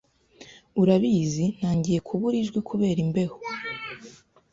[0.81, 3.37] Urabizi ntangiye kubura ijwi kubera imbeho